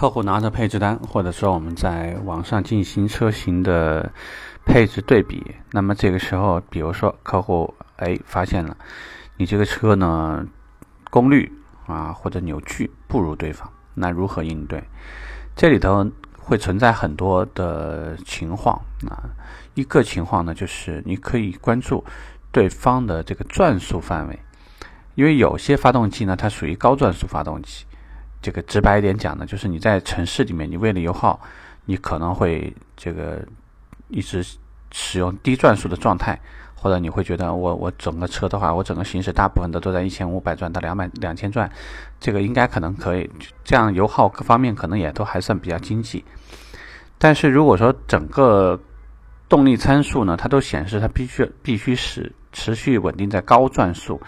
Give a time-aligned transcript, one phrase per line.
[0.00, 4.10] 客户拿着配置单，或者说我们在网上进行车型的
[4.64, 8.74] 配置对比，那么这个时候，比如说客户哎发现了
[9.36, 10.42] 你这个车呢
[11.10, 11.52] 功率
[11.86, 14.82] 啊或者扭矩不如对方，那如何应对？
[15.54, 19.28] 这里头会存在很多的情况啊，
[19.74, 22.02] 一个情况呢就是你可以关注
[22.50, 24.38] 对方的这个转速范围，
[25.14, 27.84] 因为有些发动机呢它属于高转速发动机。
[28.42, 31.38] 这个直白一点讲呢，就是你在城市里面，你为了油耗，
[31.84, 33.44] 你可能会这个
[34.08, 34.42] 一直
[34.92, 36.40] 使用低转速的状态，
[36.74, 41.70] 或者你会觉得我我整个车的话，我整个行驶大部分的都在一千五百转到两百两千转，
[42.18, 43.30] 这个应该可能可以，
[43.62, 46.24] 这样油耗各方面可能也都还算比较经济。
[47.18, 48.80] 但是如果说整个
[49.50, 54.18] 动力参数呢，它都显示它必须必须是持续稳定在高转速，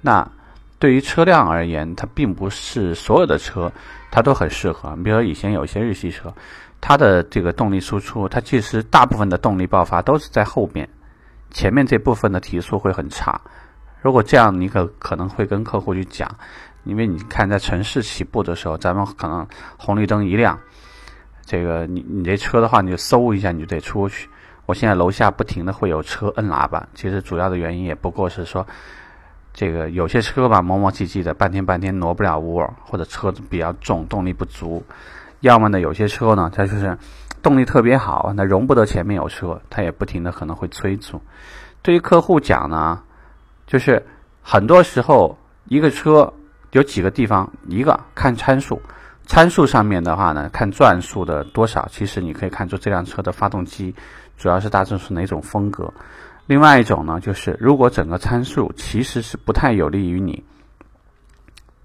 [0.00, 0.28] 那。
[0.80, 3.70] 对于车辆而言，它并不是所有的车
[4.10, 4.96] 它都很适合。
[5.04, 6.34] 比如说以前有一些日系车，
[6.80, 10.88] 它的这个动力输出，它其实大部分的动力爆发都是在后面，
[11.50, 13.38] 前面这部分的提速会很差。
[14.00, 16.34] 如果这样，你可可能会跟客户去讲，
[16.84, 20.58] 因为你看在城市起步的时候，咱们可能红绿灯一亮，
[21.44, 24.26] 这个你你这车的话，你就嗖一下你就得出去。
[24.64, 28.66] 我现在楼下不停的会有车摁喇叭，其实主要的原因也不过是说。
[29.52, 34.82] 这个有些车吧，磨磨唧唧的，半天半天挪不了窝，或者车子比较重，动力不足；
[35.40, 36.96] 要么呢，有些车呢，它就是
[37.42, 41.20] 动力特别好，那容不得前面有车，它也不停的可能会催促。
[41.82, 43.02] 对于客户讲呢，
[43.66, 44.04] 就是
[44.42, 46.32] 很多时候一个车
[46.70, 48.80] 有几个地方，一个看参数，
[49.26, 53.94] 参数上面的话呢，看转速的多少，其实你可以看出这辆车的发动机
[54.38, 55.92] 主要是大致是哪种风格。
[56.50, 60.42] 另外一种呢，就是如果整个参数其实是不太有利于你，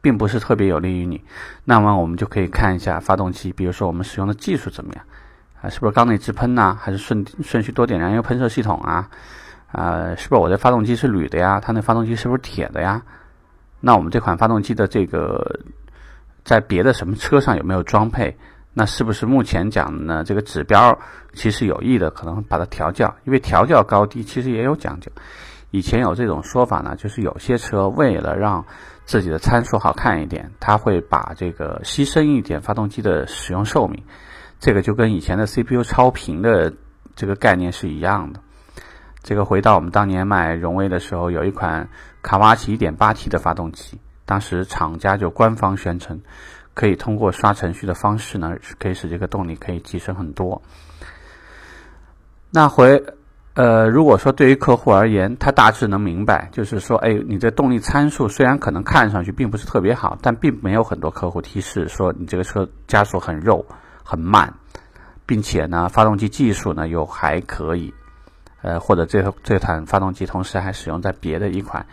[0.00, 1.22] 并不是特别有利于你，
[1.62, 5.04] 那么我们就可以看一下发动机，比如说我们使用的技术怎么样
[5.60, 5.68] 啊？
[5.68, 6.74] 是不是缸内直喷呐？
[6.80, 9.10] 还是顺顺序多点燃油喷射系统啊？
[9.72, 11.60] 啊，是不是我的发动机是铝的呀？
[11.60, 13.02] 它那发动机是不是铁的呀？
[13.80, 15.60] 那我们这款发动机的这个
[16.44, 18.34] 在别的什么车上有没有装配？
[18.78, 20.22] 那是不是目前讲的呢？
[20.22, 20.98] 这个指标
[21.32, 25.10] 其实有意的，可能把它调教，因为调教高低其实也有讲究。
[25.70, 28.62] 以前有这种说法呢，就是有些车为了让
[29.06, 34.02] 自己的参数好看一点，它会把这个牺牲一点发动机的使用寿命。
[34.60, 36.70] 这个就跟以前的 CPU 超频的
[37.14, 38.40] 这个概念是一样的。
[39.22, 41.88] 这个回到我们当年卖荣威的时候，有一款
[42.20, 46.20] 卡瓦奇 1.8T 的发动机，当时厂家就官方宣称。
[46.76, 50.60] 可以通过刷程序的方式呢，可以使这个动力可以提升很多。
[52.50, 53.02] 那回，
[53.54, 63.64] 呃，如果说对于客户而言，他大致能明白，就是说，哎，你这动力参数虽然可能看上去并不是特别好，但并没有很多客户提示说你这个车加速很肉、
[64.04, 64.52] 很慢，
[65.24, 67.94] 并且呢，发动机技术呢又还可以，
[68.60, 71.86] 呃，或者这这款发动机同时还使用在别的一款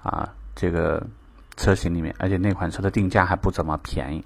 [0.00, 1.04] 啊这个。
[1.58, 4.24] 车型里面，而且那款车的定价还不怎么便宜，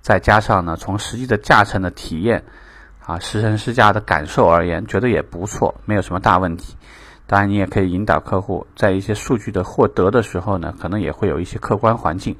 [0.00, 2.44] 再加上呢，从实际的驾乘的体验，
[3.04, 6.76] 啊，试乘试驾的感受而言，觉得也不错，没有什么大问题。
[7.26, 12.36] 当然，你也可以引导客户在一些数据的获得的时候呢，可能也会有一些客观环境，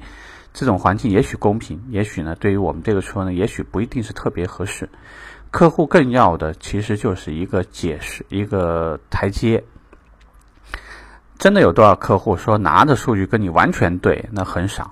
[0.53, 4.89] 这种环境也许公平，也许呢，对于我们这个车呢，也许不一定是特别合适。
[5.51, 9.63] 客户更要的其实就是一个解释，一个台阶。
[11.45, 14.27] 真的有多少客户说拿着数据跟你完全对？
[14.31, 14.91] 那很少。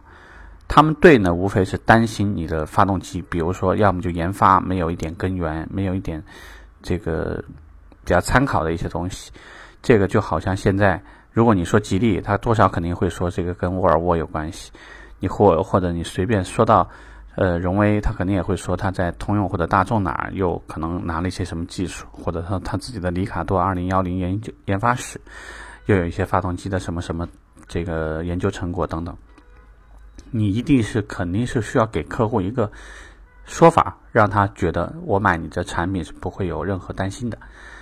[0.68, 6.24] 他们对呢，无非是担心你的发动机，比如说，要么就研发没有一点根源，没有一点
[6.84, 7.44] 这个
[8.06, 9.31] 比较参考的一些东西。
[9.81, 14.72] 这个就好像现在，如果你说吉利，他多少肯定会说这个跟沃尔沃有关系。
[15.18, 16.88] 你或或者你随便说到
[17.34, 25.19] 呃荣威，他肯定也会说他在通用或者大众哪儿又可能拿了一些什么技术，或者说他自己的里卡多二零幺零研究研发室。
[25.86, 27.28] 又有一些发动机的什么什么
[27.68, 29.16] 这个研究成果等等，
[30.32, 32.72] 你一定是肯定是需要给客户一个
[33.46, 37.38] 说法，让他觉得我买你这产品是不会有任何担心的。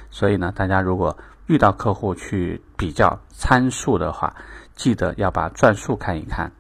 [0.10, 1.18] 所以呢，大家如果
[1.48, 4.36] 遇到客户去比较参数的话，
[4.76, 6.52] 记得要把转速看一看，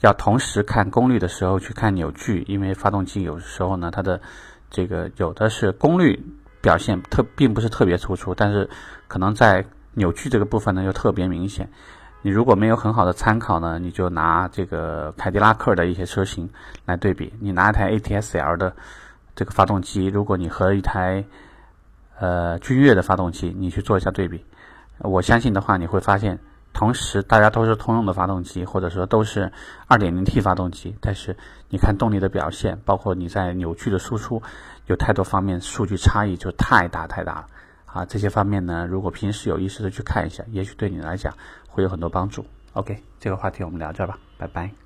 [0.00, 4.20] 要同时看功率的时候去看扭矩，因为发动机有时候呢，它的
[4.70, 6.20] 这个有的是功率
[6.60, 8.68] 表现特并不是特别突出，但是
[9.06, 9.64] 可能在
[9.94, 11.68] 扭矩这个部分呢又特别明显，
[12.22, 16.48] 你如果没有很好的参考呢，你就拿这个凯迪拉克的一些车型
[16.84, 17.32] 来对比。
[17.40, 18.74] 你拿一台 ATS-L 的
[19.34, 21.24] 这个发动机，如果你和一台
[22.18, 24.44] 呃君越的发动机，你去做一下对比，
[24.98, 26.38] 我相信的话，你会发现
[26.72, 29.52] 同时大家都是通用的发动机，或者说都是
[29.88, 31.36] 2.0T 发动机，但是
[31.68, 34.42] 你看动力的表现，包括你在扭矩的输出，
[34.86, 37.46] 有太多方面数据差异就太大太大了。
[37.94, 38.04] 啊！
[38.04, 41.32] 这些方面呢，如果平时有意识的去看一下，也许对你来讲
[41.68, 42.44] 会有很多帮助。
[42.72, 44.83] OK，这个话题我们聊这儿吧，拜拜。